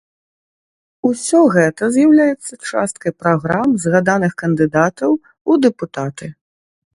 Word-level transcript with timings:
Усё 1.09 1.41
гэта 1.55 1.89
з'яўляецца 1.97 2.53
часткай 2.69 3.13
праграм 3.25 3.69
згаданых 3.85 4.33
кандыдатаў 4.45 5.11
у 5.19 5.51
дэпутаты. 5.67 6.33